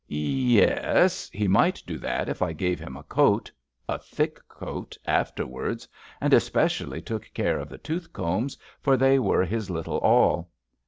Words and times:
''Ye 0.07 0.59
es,'' 0.63 1.29
he 1.31 1.47
might 1.47 1.83
do 1.85 1.99
that 1.99 2.27
if 2.27 2.41
I 2.41 2.53
gave 2.53 2.79
him 2.79 2.97
a 2.97 3.03
coat— 3.03 3.51
a 3.87 3.99
thick 3.99 4.39
coat— 4.47 4.97
afterwards, 5.05 5.87
and 6.19 6.33
especially 6.33 7.03
took 7.03 7.31
care 7.35 7.59
of 7.59 7.69
the 7.69 7.77
tooth 7.77 8.11
combs, 8.11 8.57
for 8.81 8.97
they 8.97 9.19
were 9.19 9.45
his 9.45 9.69
little 9.69 9.97
all. 9.99 10.49